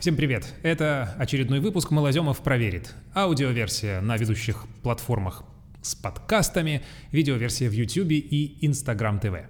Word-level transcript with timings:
Всем 0.00 0.16
привет! 0.16 0.54
Это 0.62 1.14
очередной 1.18 1.60
выпуск 1.60 1.90
«Малоземов 1.90 2.40
проверит». 2.40 2.94
Аудиоверсия 3.14 4.00
на 4.00 4.16
ведущих 4.16 4.64
платформах 4.82 5.44
с 5.82 5.94
подкастами, 5.94 6.80
видеоверсия 7.12 7.68
в 7.68 7.74
YouTube 7.74 8.12
и 8.12 8.66
Instagram 8.66 9.18
TV. 9.18 9.44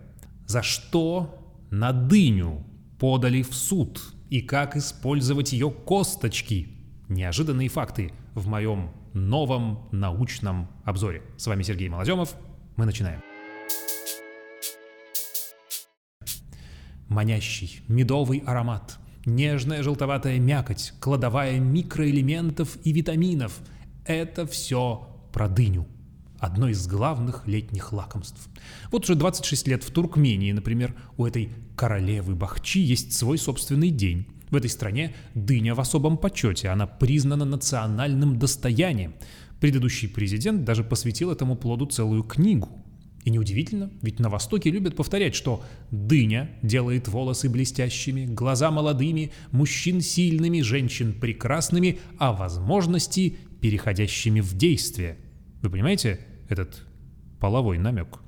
За 0.46 0.64
что 0.64 1.64
на 1.70 1.92
дыню 1.92 2.66
подали 2.98 3.42
в 3.42 3.54
суд 3.54 4.00
и 4.28 4.40
как 4.40 4.74
использовать 4.74 5.52
ее 5.52 5.70
косточки? 5.70 6.66
Неожиданные 7.08 7.68
факты 7.68 8.12
в 8.34 8.48
моем 8.48 8.90
новом 9.12 9.88
научном 9.92 10.68
обзоре. 10.84 11.22
С 11.36 11.46
вами 11.46 11.62
Сергей 11.62 11.88
Малоземов. 11.88 12.34
Мы 12.74 12.86
начинаем. 12.86 13.22
Манящий 17.06 17.82
медовый 17.86 18.42
аромат, 18.44 18.98
нежная 19.24 19.82
желтоватая 19.82 20.38
мякоть, 20.38 20.92
кладовая 21.00 21.58
микроэлементов 21.58 22.78
и 22.84 22.92
витаминов– 22.92 23.60
это 24.06 24.46
все 24.46 25.08
про 25.32 25.48
дыню. 25.48 25.86
Одно 26.38 26.68
из 26.68 26.86
главных 26.86 27.46
летних 27.46 27.92
лакомств. 27.92 28.48
Вот 28.90 29.04
уже 29.04 29.14
26 29.14 29.68
лет 29.68 29.84
в 29.84 29.90
Туркмении, 29.90 30.52
например, 30.52 30.94
у 31.18 31.26
этой 31.26 31.50
королевы 31.76 32.34
Бахчи 32.34 32.80
есть 32.80 33.12
свой 33.12 33.36
собственный 33.36 33.90
день. 33.90 34.26
В 34.50 34.56
этой 34.56 34.70
стране 34.70 35.14
дыня 35.34 35.74
в 35.74 35.80
особом 35.80 36.16
почете, 36.16 36.70
она 36.70 36.86
признана 36.86 37.44
национальным 37.44 38.38
достоянием. 38.38 39.14
Предыдущий 39.60 40.08
президент 40.08 40.64
даже 40.64 40.82
посвятил 40.82 41.30
этому 41.30 41.56
плоду 41.56 41.86
целую 41.86 42.22
книгу. 42.22 42.68
И 43.24 43.30
неудивительно, 43.30 43.90
ведь 44.00 44.18
на 44.18 44.30
Востоке 44.30 44.70
любят 44.70 44.96
повторять, 44.96 45.34
что 45.34 45.62
дыня 45.90 46.50
делает 46.62 47.06
волосы 47.08 47.50
блестящими, 47.50 48.24
глаза 48.24 48.70
молодыми, 48.70 49.30
мужчин 49.52 50.00
сильными, 50.00 50.62
женщин 50.62 51.12
прекрасными, 51.12 51.98
а 52.18 52.32
возможности 52.32 53.36
переходящими 53.60 54.40
в 54.40 54.56
действие. 54.56 55.18
Вы 55.60 55.68
понимаете 55.68 56.20
этот 56.48 56.82
половой 57.38 57.78
намек? 57.78 58.20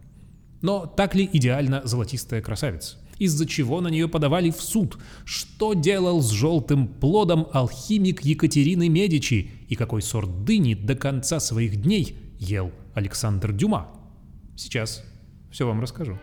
Но 0.60 0.86
так 0.86 1.14
ли 1.14 1.28
идеально 1.32 1.80
золотистая 1.84 2.42
красавица? 2.42 2.98
Из-за 3.18 3.46
чего 3.46 3.80
на 3.80 3.88
нее 3.88 4.08
подавали 4.08 4.50
в 4.50 4.60
суд? 4.60 4.98
Что 5.24 5.74
делал 5.74 6.20
с 6.20 6.30
желтым 6.30 6.86
плодом 6.86 7.48
алхимик 7.52 8.22
Екатерины 8.22 8.88
Медичи? 8.88 9.50
И 9.68 9.74
какой 9.74 10.02
сорт 10.02 10.44
дыни 10.44 10.74
до 10.74 10.94
конца 10.96 11.40
своих 11.40 11.80
дней 11.80 12.16
ел 12.38 12.72
Александр 12.94 13.52
Дюма? 13.52 13.88
Сейчас 14.56 15.04
все 15.50 15.66
вам 15.66 15.80
расскажу. 15.80 16.18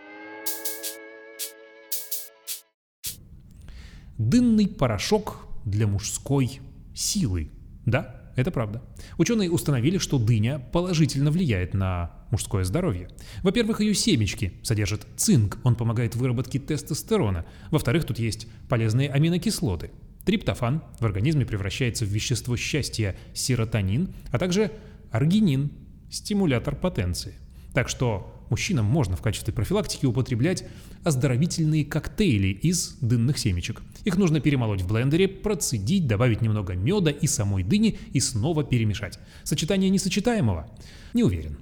Дынный 4.18 4.68
порошок 4.68 5.48
для 5.66 5.88
мужской 5.88 6.60
силы. 6.94 7.52
Да, 7.86 8.32
это 8.36 8.52
правда. 8.52 8.82
Ученые 9.18 9.52
установили, 9.52 9.98
что 9.98 10.20
дыня 10.20 10.60
положительно 10.60 11.32
влияет 11.32 11.74
на 11.74 12.12
мужское 12.32 12.64
здоровье. 12.64 13.10
Во-первых, 13.44 13.82
ее 13.82 13.94
семечки 13.94 14.54
содержат 14.64 15.08
цинк, 15.18 15.58
он 15.64 15.76
помогает 15.76 16.16
выработке 16.16 16.60
тестостерона. 16.60 17.46
Во-вторых, 17.72 18.06
тут 18.06 18.20
есть 18.20 18.48
полезные 18.68 19.10
аминокислоты. 19.10 19.92
Триптофан 20.26 20.84
в 21.00 21.06
организме 21.06 21.46
превращается 21.46 22.06
в 22.06 22.10
вещество 22.10 22.56
счастья 22.56 23.16
серотонин, 23.34 24.14
а 24.32 24.38
также 24.38 24.72
аргинин, 25.12 25.72
стимулятор 26.10 26.76
потенции. 26.76 27.36
Так 27.74 27.90
что 27.90 28.34
мужчинам 28.50 28.86
можно 28.86 29.16
в 29.16 29.22
качестве 29.22 29.54
профилактики 29.54 30.06
употреблять 30.06 30.66
оздоровительные 31.04 31.86
коктейли 31.86 32.48
из 32.48 32.98
дынных 33.02 33.38
семечек. 33.38 33.82
Их 34.04 34.18
нужно 34.18 34.40
перемолоть 34.40 34.82
в 34.82 34.88
блендере, 34.88 35.28
процедить, 35.28 36.08
добавить 36.08 36.42
немного 36.42 36.74
меда 36.74 37.12
и 37.12 37.28
самой 37.28 37.64
дыни 37.64 38.00
и 38.12 38.20
снова 38.20 38.64
перемешать. 38.64 39.20
Сочетание 39.44 39.90
несочетаемого? 39.90 40.70
Не 41.14 41.24
уверен. 41.24 41.58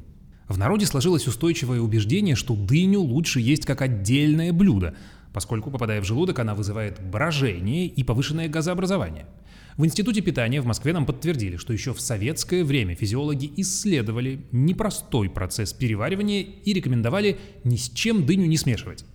В 0.48 0.58
народе 0.58 0.86
сложилось 0.86 1.28
устойчивое 1.28 1.82
убеждение, 1.82 2.36
что 2.36 2.56
дыню 2.56 3.02
лучше 3.02 3.42
есть 3.42 3.66
как 3.66 3.82
отдельное 3.82 4.54
блюдо, 4.54 4.96
поскольку, 5.34 5.70
попадая 5.70 6.02
в 6.02 6.06
желудок, 6.06 6.40
она 6.40 6.56
вызывает 6.56 7.02
брожение 7.02 7.86
и 7.86 8.04
повышенное 8.04 8.48
газообразование– 8.48 9.26
в 9.78 9.86
Институте 9.86 10.22
питания 10.22 10.60
в 10.60 10.66
Москве 10.66 10.92
нам 10.92 11.06
подтвердили, 11.06 11.58
что 11.58 11.72
еще 11.72 11.94
в 11.94 12.02
советское 12.02 12.64
время 12.64 12.96
физиологи 12.96 13.52
исследовали 13.58 14.42
непростой 14.52 15.30
процесс 15.30 15.72
переваривания 15.72 16.42
и 16.42 16.74
рекомендовали 16.74 17.38
ни 17.64 17.76
с 17.76 17.90
чем 17.90 18.26
дыню 18.26 18.48
не 18.48 18.58
смешивать. 18.58 19.06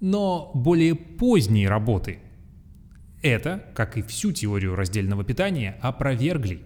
Но 0.00 0.50
более 0.54 0.96
поздние 0.96 1.68
работы 1.68 2.18
это, 3.22 3.64
как 3.74 3.96
и 3.96 4.02
всю 4.02 4.32
теорию 4.32 4.74
раздельного 4.74 5.22
питания, 5.22 5.78
опровергли. 5.80 6.62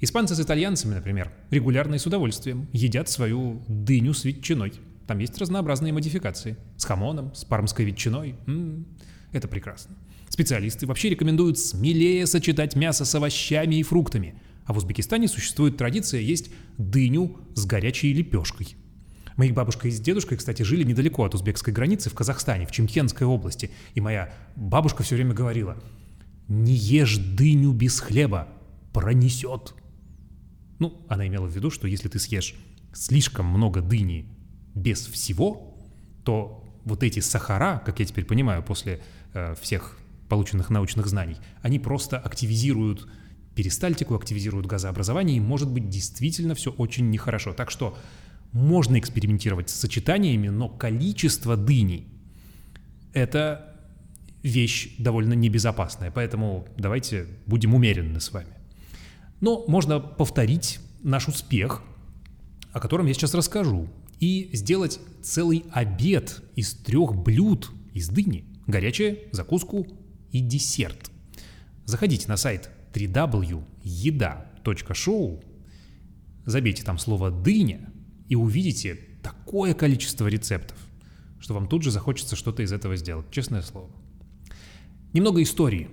Испанцы 0.00 0.34
с 0.34 0.40
итальянцами, 0.40 0.94
например, 0.94 1.32
регулярно 1.50 1.94
и 1.94 1.98
с 1.98 2.06
удовольствием 2.06 2.66
едят 2.72 3.08
свою 3.08 3.62
дыню 3.68 4.12
с 4.12 4.24
ветчиной. 4.24 4.72
Там 5.06 5.18
есть 5.20 5.38
разнообразные 5.38 5.92
модификации. 5.92 6.56
С 6.76 6.84
хамоном, 6.84 7.32
с 7.36 7.44
пармской 7.44 7.84
ветчиной. 7.84 8.34
М-м, 8.48 8.86
это 9.30 9.46
прекрасно. 9.46 9.94
Специалисты 10.32 10.86
вообще 10.86 11.10
рекомендуют 11.10 11.58
смелее 11.58 12.26
сочетать 12.26 12.74
мясо 12.74 13.04
с 13.04 13.14
овощами 13.14 13.74
и 13.74 13.82
фруктами. 13.82 14.34
А 14.64 14.72
в 14.72 14.78
Узбекистане 14.78 15.28
существует 15.28 15.76
традиция 15.76 16.22
есть 16.22 16.50
дыню 16.78 17.36
с 17.54 17.66
горячей 17.66 18.14
лепешкой. 18.14 18.74
Мои 19.36 19.52
бабушка 19.52 19.88
и 19.88 19.90
с 19.90 20.00
дедушкой, 20.00 20.38
кстати, 20.38 20.62
жили 20.62 20.84
недалеко 20.84 21.24
от 21.24 21.34
узбекской 21.34 21.74
границы 21.74 22.08
в 22.08 22.14
Казахстане, 22.14 22.66
в 22.66 22.72
Чемкенской 22.72 23.26
области. 23.26 23.70
И 23.92 24.00
моя 24.00 24.32
бабушка 24.56 25.02
все 25.02 25.16
время 25.16 25.34
говорила, 25.34 25.76
не 26.48 26.72
ешь 26.72 27.18
дыню 27.18 27.72
без 27.72 28.00
хлеба, 28.00 28.48
пронесет. 28.94 29.74
Ну, 30.78 31.04
она 31.10 31.26
имела 31.26 31.44
в 31.44 31.54
виду, 31.54 31.68
что 31.68 31.86
если 31.86 32.08
ты 32.08 32.18
съешь 32.18 32.54
слишком 32.94 33.44
много 33.44 33.82
дыни 33.82 34.24
без 34.74 35.06
всего, 35.06 35.76
то 36.24 36.64
вот 36.86 37.02
эти 37.02 37.20
сахара, 37.20 37.82
как 37.84 38.00
я 38.00 38.06
теперь 38.06 38.24
понимаю, 38.24 38.62
после 38.62 39.02
э, 39.34 39.54
всех 39.60 39.98
полученных 40.32 40.70
научных 40.70 41.08
знаний, 41.08 41.36
они 41.60 41.78
просто 41.78 42.18
активизируют 42.18 43.06
перистальтику, 43.54 44.14
активизируют 44.14 44.66
газообразование, 44.66 45.36
и 45.36 45.40
может 45.40 45.70
быть 45.70 45.90
действительно 45.90 46.54
все 46.54 46.70
очень 46.70 47.10
нехорошо. 47.10 47.52
Так 47.52 47.70
что 47.70 47.98
можно 48.50 48.98
экспериментировать 48.98 49.68
с 49.68 49.74
сочетаниями, 49.74 50.48
но 50.48 50.70
количество 50.70 51.54
дыни– 51.54 52.06
это 53.12 53.76
вещь 54.42 54.94
довольно 54.96 55.34
небезопасная, 55.34 56.10
поэтому 56.10 56.66
давайте 56.78 57.26
будем 57.44 57.74
умеренны 57.74 58.18
с 58.18 58.32
вами. 58.32 58.54
Но 59.42 59.66
можно 59.68 60.00
повторить 60.00 60.80
наш 61.02 61.28
успех, 61.28 61.82
о 62.72 62.80
котором 62.80 63.04
я 63.04 63.12
сейчас 63.12 63.34
расскажу, 63.34 63.86
и 64.18 64.48
сделать 64.54 64.98
целый 65.22 65.66
обед 65.72 66.42
из 66.56 66.72
трех 66.72 67.14
блюд 67.16 67.70
из 67.92 68.08
дыни. 68.08 68.46
Горячая, 68.66 69.18
закуску 69.32 69.86
и 70.32 70.40
десерт. 70.40 71.10
Заходите 71.84 72.26
на 72.28 72.36
сайт 72.36 72.70
www.еда.шоу, 72.92 73.64
забейте 76.44 76.82
там 76.82 76.98
слово 76.98 77.30
«дыня» 77.30 77.92
и 78.28 78.34
увидите 78.34 78.98
такое 79.22 79.74
количество 79.74 80.26
рецептов, 80.26 80.76
что 81.38 81.54
вам 81.54 81.68
тут 81.68 81.82
же 81.82 81.90
захочется 81.90 82.34
что-то 82.36 82.62
из 82.62 82.72
этого 82.72 82.96
сделать, 82.96 83.30
честное 83.30 83.62
слово. 83.62 83.90
Немного 85.12 85.42
истории. 85.42 85.90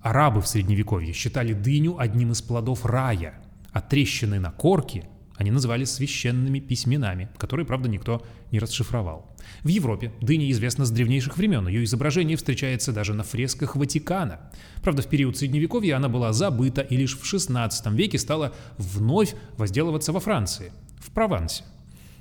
Арабы 0.00 0.40
в 0.40 0.46
Средневековье 0.46 1.12
считали 1.12 1.52
дыню 1.52 1.98
одним 1.98 2.30
из 2.30 2.40
плодов 2.40 2.86
рая, 2.86 3.42
а 3.72 3.80
трещины 3.80 4.38
на 4.38 4.52
корке 4.52 5.08
они 5.38 5.52
называли 5.52 5.84
священными 5.84 6.58
письменами, 6.58 7.28
которые, 7.38 7.64
правда, 7.64 7.88
никто 7.88 8.26
не 8.50 8.58
расшифровал. 8.58 9.34
В 9.62 9.68
Европе 9.68 10.12
дыня 10.20 10.50
известна 10.50 10.84
с 10.84 10.90
древнейших 10.90 11.38
времен, 11.38 11.68
ее 11.68 11.84
изображение 11.84 12.36
встречается 12.36 12.92
даже 12.92 13.14
на 13.14 13.22
фресках 13.22 13.76
Ватикана. 13.76 14.50
Правда, 14.82 15.02
в 15.02 15.06
период 15.06 15.38
Средневековья 15.38 15.96
она 15.96 16.08
была 16.08 16.32
забыта 16.32 16.80
и 16.80 16.96
лишь 16.96 17.16
в 17.16 17.22
XVI 17.22 17.70
веке 17.94 18.18
стала 18.18 18.52
вновь 18.78 19.34
возделываться 19.56 20.12
во 20.12 20.18
Франции, 20.18 20.72
в 20.98 21.12
Провансе. 21.12 21.62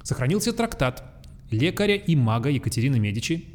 Сохранился 0.04 0.54
трактат 0.54 1.04
лекаря 1.50 1.96
и 1.96 2.16
мага 2.16 2.50
Екатерины 2.50 3.00
Медичи 3.00 3.46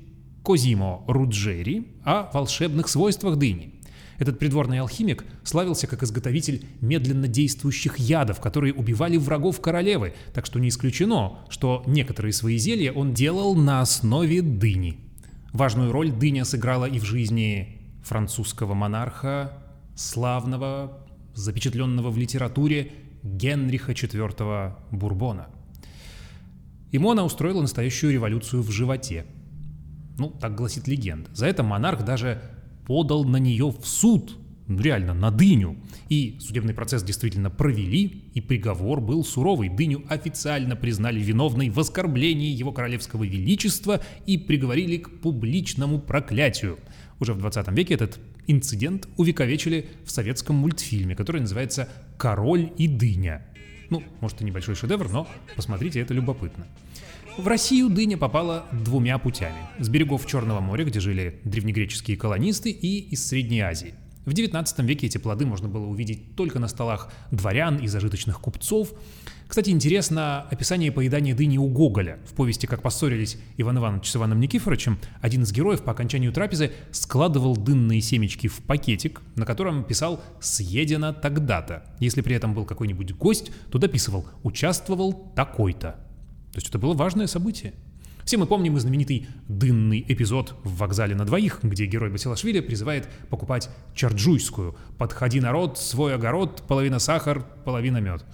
Козимо 0.42 1.04
Руджери 1.06 1.86
о 2.04 2.28
волшебных 2.32 2.88
свойствах 2.88 3.36
дыни– 3.36 3.74
этот 4.22 4.38
придворный 4.38 4.78
алхимик 4.78 5.24
славился 5.42 5.86
как 5.86 6.02
изготовитель 6.02 6.64
медленно 6.80 7.26
действующих 7.26 7.98
ядов, 7.98 8.40
которые 8.40 8.72
убивали 8.72 9.16
врагов 9.16 9.60
королевы, 9.60 10.14
так 10.32 10.46
что 10.46 10.60
не 10.60 10.68
исключено, 10.68 11.40
что 11.48 11.82
некоторые 11.86 12.32
свои 12.32 12.56
зелья 12.56 12.92
он 12.92 13.14
делал 13.14 13.56
на 13.56 13.80
основе 13.80 14.40
дыни. 14.40 14.98
Важную 15.52 15.90
роль 15.90 16.12
дыня 16.12 16.44
сыграла 16.44 16.86
и 16.86 16.98
в 17.00 17.04
жизни 17.04 17.80
французского 18.04 18.74
монарха, 18.74 19.52
славного, 19.96 21.04
запечатленного 21.34 22.10
в 22.10 22.16
литературе 22.16 22.92
Генриха 23.22 23.92
IV 23.92 24.74
Бурбона. 24.92 25.48
Ему 26.92 27.10
она 27.10 27.24
устроила 27.24 27.60
настоящую 27.60 28.12
революцию 28.12 28.62
в 28.62 28.70
животе. 28.70 29.26
Ну, 30.16 30.30
так 30.30 30.54
гласит 30.54 30.86
легенда. 30.86 31.28
За 31.34 31.46
это 31.46 31.62
монарх 31.62 32.04
даже 32.04 32.40
подал 32.86 33.24
на 33.24 33.36
нее 33.36 33.70
в 33.70 33.86
суд, 33.86 34.38
ну, 34.68 34.80
реально 34.80 35.14
на 35.14 35.30
дыню. 35.30 35.76
И 36.08 36.36
судебный 36.40 36.74
процесс 36.74 37.02
действительно 37.02 37.50
провели, 37.50 38.22
и 38.34 38.40
приговор 38.40 39.00
был 39.00 39.24
суровый. 39.24 39.68
Дыню 39.68 40.04
официально 40.08 40.76
признали 40.76 41.20
виновной 41.20 41.68
в 41.68 41.78
оскорблении 41.78 42.50
его 42.50 42.72
королевского 42.72 43.24
величества 43.24 44.00
и 44.26 44.38
приговорили 44.38 44.98
к 44.98 45.20
публичному 45.20 45.98
проклятию. 45.98 46.78
Уже 47.20 47.34
в 47.34 47.38
20 47.38 47.68
веке 47.72 47.94
этот 47.94 48.18
инцидент 48.46 49.08
увековечили 49.16 49.88
в 50.04 50.10
советском 50.10 50.56
мультфильме, 50.56 51.14
который 51.14 51.40
называется 51.40 51.88
«Король 52.16 52.72
и 52.78 52.88
дыня». 52.88 53.46
Ну, 53.90 54.02
может, 54.20 54.40
и 54.40 54.44
небольшой 54.44 54.74
шедевр, 54.74 55.10
но 55.10 55.28
посмотрите, 55.54 56.00
это 56.00 56.14
любопытно. 56.14 56.66
В 57.38 57.48
Россию 57.48 57.88
дыня 57.88 58.18
попала 58.18 58.66
двумя 58.72 59.16
путями. 59.16 59.56
С 59.78 59.88
берегов 59.88 60.26
Черного 60.26 60.60
моря, 60.60 60.84
где 60.84 61.00
жили 61.00 61.40
древнегреческие 61.44 62.18
колонисты, 62.18 62.70
и 62.70 62.98
из 62.98 63.26
Средней 63.26 63.60
Азии. 63.60 63.94
В 64.26 64.32
XIX 64.32 64.66
веке 64.84 65.06
эти 65.06 65.16
плоды 65.16 65.46
можно 65.46 65.66
было 65.66 65.86
увидеть 65.86 66.36
только 66.36 66.58
на 66.58 66.68
столах 66.68 67.10
дворян 67.30 67.78
и 67.78 67.86
зажиточных 67.86 68.38
купцов. 68.38 68.92
Кстати, 69.48 69.70
интересно 69.70 70.42
описание 70.50 70.92
поедания 70.92 71.34
дыни 71.34 71.56
у 71.56 71.68
Гоголя. 71.68 72.18
В 72.26 72.34
повести 72.34 72.66
«Как 72.66 72.82
поссорились 72.82 73.38
Иван 73.56 73.78
Иванович 73.78 74.10
с 74.10 74.16
Иваном 74.16 74.38
Никифоровичем» 74.38 74.98
один 75.22 75.42
из 75.42 75.52
героев 75.52 75.82
по 75.82 75.92
окончанию 75.92 76.34
трапезы 76.34 76.70
складывал 76.90 77.56
дынные 77.56 78.02
семечки 78.02 78.46
в 78.46 78.58
пакетик, 78.58 79.22
на 79.36 79.46
котором 79.46 79.84
писал 79.84 80.20
«съедено 80.38 81.14
тогда-то». 81.14 81.86
Если 81.98 82.20
при 82.20 82.36
этом 82.36 82.52
был 82.52 82.66
какой-нибудь 82.66 83.14
гость, 83.16 83.50
то 83.70 83.78
дописывал 83.78 84.26
«участвовал 84.42 85.32
такой-то». 85.34 86.11
То 86.52 86.58
есть 86.58 86.68
это 86.68 86.78
было 86.78 86.94
важное 86.94 87.26
событие. 87.26 87.74
Все 88.24 88.36
мы 88.36 88.46
помним 88.46 88.76
и 88.76 88.80
знаменитый 88.80 89.26
дынный 89.48 90.04
эпизод 90.06 90.54
в 90.62 90.76
«Вокзале 90.76 91.14
на 91.14 91.24
двоих», 91.24 91.60
где 91.62 91.86
герой 91.86 92.10
Басилашвили 92.10 92.60
призывает 92.60 93.08
покупать 93.30 93.68
чарджуйскую 93.94 94.76
«Подходи, 94.96 95.40
народ, 95.40 95.78
свой 95.78 96.14
огород, 96.14 96.62
половина 96.68 96.98
сахар, 96.98 97.44
половина 97.64 97.98
мед». 97.98 98.24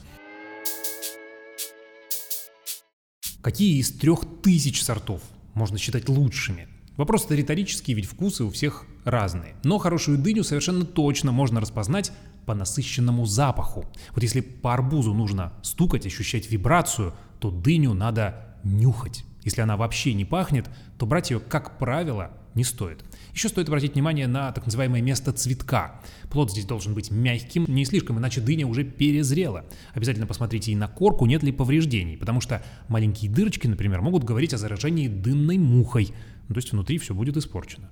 Какие 3.41 3.79
из 3.79 3.93
трех 3.93 4.43
тысяч 4.43 4.83
сортов 4.83 5.23
можно 5.55 5.79
считать 5.79 6.09
лучшими? 6.09 6.69
Вопрос-то 6.97 7.35
риторический, 7.37 7.95
ведь 7.95 8.07
вкусы 8.07 8.45
у 8.45 8.51
всех 8.51 8.85
разные. 9.05 9.55
Но 9.63 9.79
хорошую 9.79 10.19
дыню 10.19 10.43
совершенно 10.43 10.85
точно 10.85 11.31
можно 11.31 11.61
распознать 11.61 12.13
по 12.45 12.55
насыщенному 12.55 13.25
запаху. 13.25 13.85
Вот 14.15 14.23
если 14.23 14.41
по 14.41 14.75
арбузу 14.75 15.15
нужно 15.15 15.53
стукать, 15.63 16.07
ощущать 16.07 16.51
вибрацию, 16.51 17.15
то 17.41 17.51
дыню 17.51 17.95
надо 17.95 18.57
нюхать. 18.65 19.25
Если 19.45 19.61
она 19.61 19.77
вообще 19.77 20.15
не 20.15 20.25
пахнет, 20.25 20.69
то 20.99 21.07
брать 21.07 21.31
ее, 21.31 21.41
как 21.41 21.79
правило, 21.79 22.33
не 22.55 22.65
стоит. 22.65 23.05
Еще 23.33 23.49
стоит 23.49 23.69
обратить 23.69 23.95
внимание 23.95 24.27
на 24.27 24.51
так 24.53 24.67
называемое 24.67 25.01
место 25.01 25.33
цветка. 25.33 26.01
Плод 26.29 26.51
здесь 26.51 26.65
должен 26.65 26.93
быть 26.93 27.11
мягким, 27.11 27.65
не 27.69 27.85
слишком, 27.85 28.19
иначе 28.19 28.41
дыня 28.41 28.67
уже 28.67 28.85
перезрела. 28.85 29.65
Обязательно 29.95 30.27
посмотрите 30.27 30.73
и 30.73 30.77
на 30.77 30.89
корку, 30.89 31.25
нет 31.25 31.43
ли 31.43 31.53
повреждений, 31.53 32.17
потому 32.17 32.41
что 32.41 32.63
маленькие 32.89 33.31
дырочки, 33.31 33.67
например, 33.69 34.01
могут 34.01 34.25
говорить 34.25 34.55
о 34.55 34.59
заражении 34.59 35.09
дынной 35.09 35.57
мухой. 35.59 36.13
Ну, 36.49 36.55
то 36.55 36.59
есть 36.59 36.73
внутри 36.73 36.99
все 36.99 37.15
будет 37.15 37.37
испорчено. 37.37 37.91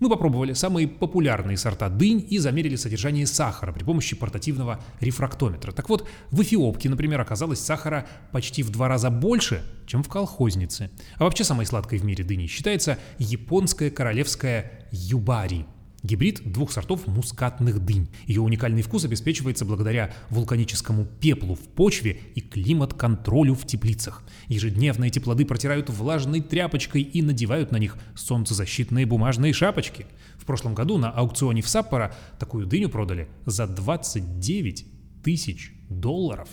Мы 0.00 0.08
попробовали 0.08 0.54
самые 0.54 0.88
популярные 0.88 1.58
сорта 1.58 1.90
дынь 1.90 2.26
и 2.30 2.38
замерили 2.38 2.76
содержание 2.76 3.26
сахара 3.26 3.70
при 3.70 3.84
помощи 3.84 4.16
портативного 4.16 4.82
рефрактометра. 5.00 5.72
Так 5.72 5.90
вот, 5.90 6.08
в 6.30 6.40
Эфиопке, 6.40 6.88
например, 6.88 7.20
оказалось 7.20 7.60
сахара 7.60 8.06
почти 8.32 8.62
в 8.62 8.70
два 8.70 8.88
раза 8.88 9.10
больше, 9.10 9.62
чем 9.86 10.02
в 10.02 10.08
колхознице. 10.08 10.90
А 11.16 11.24
вообще 11.24 11.44
самой 11.44 11.66
сладкой 11.66 11.98
в 11.98 12.04
мире 12.04 12.24
дыни 12.24 12.46
считается 12.46 12.98
японская 13.18 13.90
королевская 13.90 14.88
юбари– 14.90 15.66
Гибрид 16.02 16.50
двух 16.50 16.72
сортов 16.72 17.06
мускатных 17.06 17.84
дынь. 17.84 18.08
Ее 18.26 18.40
уникальный 18.40 18.82
вкус 18.82 19.04
обеспечивается 19.04 19.64
благодаря 19.64 20.12
вулканическому 20.30 21.04
пеплу 21.04 21.54
в 21.54 21.60
почве 21.60 22.20
и 22.34 22.40
климат-контролю 22.40 23.54
в 23.54 23.66
теплицах. 23.66 24.22
Ежедневно 24.48 25.04
эти 25.04 25.18
плоды 25.18 25.44
протирают 25.44 25.90
влажной 25.90 26.40
тряпочкой 26.40 27.02
и 27.02 27.20
надевают 27.20 27.70
на 27.70 27.76
них 27.76 27.98
солнцезащитные 28.14 29.04
бумажные 29.04 29.52
шапочки. 29.52 30.06
В 30.38 30.46
прошлом 30.46 30.74
году 30.74 30.96
на 30.96 31.10
аукционе 31.10 31.60
в 31.60 31.68
Саппоро 31.68 32.14
такую 32.38 32.66
дыню 32.66 32.88
продали 32.88 33.28
за 33.44 33.66
29 33.66 34.86
тысяч 35.22 35.74
долларов. 35.90 36.48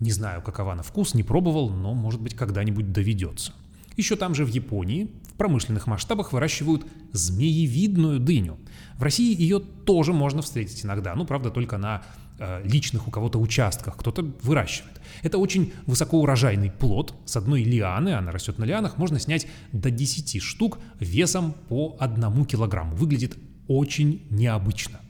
Не 0.00 0.10
знаю, 0.10 0.42
какова 0.42 0.74
на 0.74 0.82
вкус, 0.82 1.14
не 1.14 1.22
пробовал, 1.22 1.70
но 1.70 1.94
может 1.94 2.20
быть 2.20 2.34
когда-нибудь 2.34 2.92
доведется. 2.92 3.52
Еще 3.96 4.16
там 4.16 4.34
же 4.34 4.44
в 4.44 4.48
Японии 4.48 5.10
в 5.28 5.34
промышленных 5.34 5.86
масштабах 5.86 6.32
выращивают 6.32 6.86
змеевидную 7.12 8.20
дыню. 8.20 8.58
В 8.98 9.02
России 9.02 9.36
ее 9.36 9.60
тоже 9.60 10.12
можно 10.12 10.42
встретить 10.42 10.84
иногда, 10.84 11.14
ну, 11.14 11.24
правда, 11.24 11.50
только 11.50 11.78
на 11.78 12.02
э, 12.38 12.62
личных 12.64 13.08
у 13.08 13.10
кого-то 13.10 13.38
участках, 13.38 13.96
кто-то 13.96 14.22
выращивает. 14.42 15.00
Это 15.22 15.38
очень 15.38 15.72
высокоурожайный 15.86 16.70
плод. 16.70 17.14
С 17.24 17.36
одной 17.36 17.64
лианы, 17.64 18.14
она 18.14 18.32
растет 18.32 18.58
на 18.58 18.64
лианах, 18.64 18.96
можно 18.96 19.18
снять 19.18 19.46
до 19.72 19.90
10 19.90 20.42
штук 20.42 20.78
весом 21.00 21.54
по 21.68 21.96
одному 21.98 22.44
килограмму. 22.44 22.94
Выглядит 22.94 23.36
очень 23.66 24.22
необычно. 24.30 25.00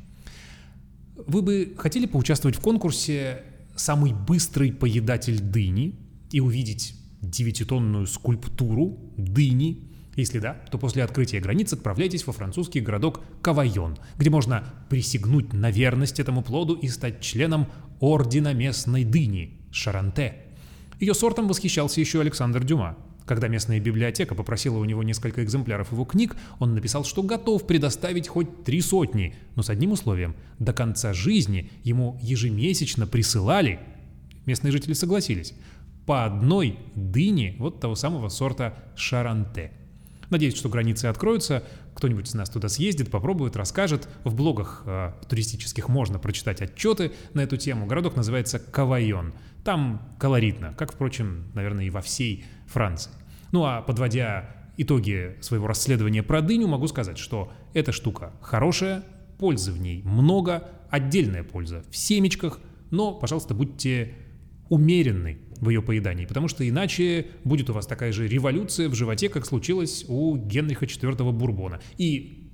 Вы 1.27 1.43
бы 1.43 1.75
хотели 1.77 2.07
поучаствовать 2.07 2.57
в 2.57 2.61
конкурсе 2.61 3.43
«Самый 3.77 4.13
быстрый 4.13 4.73
поедатель 4.73 5.41
дыни» 5.41 5.95
и 6.31 6.41
увидеть 6.41 6.95
девятитонную 7.31 8.06
скульптуру 8.06 8.99
дыни. 9.17 9.91
Если 10.17 10.38
да, 10.38 10.55
то 10.71 10.79
после 10.79 11.03
открытия 11.03 11.41
границ 11.41 11.73
отправляйтесь 11.73 12.26
во 12.26 12.32
французский 12.32 12.81
городок 12.81 13.21
Кавайон, 13.43 13.99
где 14.17 14.31
можно 14.31 14.65
присягнуть 14.88 15.53
на 15.53 15.71
верность 15.71 16.21
этому 16.21 16.43
плоду 16.43 16.75
и 16.75 16.88
стать 16.88 17.21
членом 17.21 17.67
Ордена 18.00 18.55
местной 18.55 19.05
дыни– 19.05 19.59
Шаранте. 19.73 20.37
Ее 21.00 21.15
сортом 21.15 21.49
восхищался 21.49 22.00
еще 22.00 22.21
Александр 22.21 22.65
Дюма. 22.65 22.97
Когда 23.26 23.49
местная 23.49 23.81
библиотека 23.81 24.35
попросила 24.35 24.76
у 24.76 24.85
него 24.85 25.03
несколько 25.03 25.43
экземпляров 25.43 25.93
его 25.93 26.05
книг, 26.05 26.37
он 26.59 26.75
написал, 26.75 27.05
что 27.05 27.23
готов 27.23 27.67
предоставить 27.67 28.29
хоть 28.29 28.65
три 28.65 28.82
сотни, 28.82 29.35
но 29.56 29.62
с 29.62 29.71
одним 29.71 29.93
условием– 29.93 30.37
до 30.59 30.73
конца 30.75 31.15
жизни 31.15 31.71
ему 31.82 32.19
ежемесячно 32.23 33.06
присылали, 33.06 33.81
местные 34.44 34.73
жители 34.73 34.93
согласились, 34.93 35.55
по 36.06 36.25
одной 36.25 36.79
дыне 36.95 37.56
вот 37.59 37.81
того 37.81 37.95
самого 37.95 38.29
сорта 38.29 38.75
Шаранте. 38.97 39.73
Надеюсь, 40.31 40.57
что 40.57 40.69
границы 40.69 41.07
откроются, 41.07 41.62
кто-нибудь 41.95 42.28
из 42.28 42.35
нас 42.35 42.50
туда 42.50 42.69
съездит, 42.69 43.11
попробует, 43.11 43.57
расскажет. 43.57 44.09
В 44.25 44.35
блогах 44.35 44.83
э, 44.87 45.12
туристических 45.28 45.88
можно 45.88 46.19
прочитать 46.19 46.61
отчеты 46.61 47.12
на 47.35 47.40
эту 47.40 47.57
тему. 47.57 47.87
Городок 47.87 48.17
называется 48.17 48.59
Кавайон. 48.59 49.35
Там 49.64 50.14
колоритно, 50.19 50.75
как, 50.76 50.93
впрочем, 50.93 51.50
наверное, 51.55 51.85
и 51.85 51.90
во 51.90 52.00
всей 52.00 52.45
Франции. 52.67 53.12
Ну 53.52 53.64
а 53.64 53.83
подводя 53.83 54.50
итоги 54.76 55.37
своего 55.40 55.67
расследования 55.67 56.23
про 56.23 56.43
дыню, 56.43 56.67
могу 56.67 56.88
сказать, 56.88 57.19
что 57.19 57.52
эта 57.73 57.93
штука 57.93 58.33
хорошая, 58.40 59.05
пользы 59.38 59.73
в 59.73 59.81
ней 59.81 60.02
много, 60.02 60.69
отдельная 60.90 61.45
польза 61.45 61.85
в 61.90 61.97
семечках, 61.97 62.61
но, 62.90 63.12
пожалуйста, 63.12 63.55
будьте 63.55 64.14
умеренны 64.69 65.38
в 65.61 65.68
ее 65.68 65.82
поедании, 65.82 66.26
потому 66.26 66.49
что 66.49 66.68
иначе 66.68 67.26
будет 67.44 67.70
у 67.70 67.73
вас 67.73 67.87
такая 67.87 68.12
же 68.12 68.28
революция 68.28 68.88
в 68.88 68.94
животе, 68.94 69.28
как 69.28 69.46
случилось 69.46 70.04
у 70.08 70.37
Генриха 70.37 70.87
IV 70.87 71.32
Бурбона. 71.32 71.80
И 71.96 72.44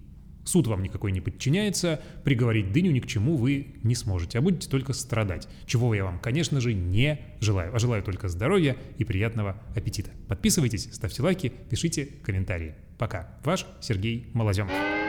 суд 0.45 0.67
вам 0.67 0.83
никакой 0.83 1.13
не 1.13 1.21
подчиняется, 1.21 2.01
приговорить 2.25 2.73
дыню 2.73 2.91
ни 2.91 3.01
к 3.01 3.07
чему 3.07 3.37
вы 3.37 3.77
не 3.83 3.95
сможете, 3.95 4.39
а 4.39 4.43
будете 4.43 4.69
только 4.69 4.93
страдать, 4.93 5.49
чего 5.67 5.95
я 5.95 6.05
вам, 6.05 6.19
конечно 6.19 6.61
же, 6.61 6.75
не 6.75 7.21
желаю, 7.41 7.75
а 7.75 7.79
желаю 7.79 8.03
только 8.03 8.29
здоровья 8.29 8.77
и 8.99 9.05
приятного 9.05 9.61
аппетита. 9.75 10.11
Подписывайтесь, 10.29 10.89
ставьте 10.93 11.23
лайки, 11.23 11.53
пишите 11.71 12.07
комментарии. 12.23 12.75
Пока. 12.99 13.39
Ваш 13.45 13.67
Сергей 13.81 14.29
Малоземов. 14.35 15.00